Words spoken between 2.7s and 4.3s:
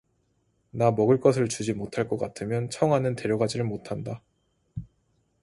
청아는 데려가지를 못한다.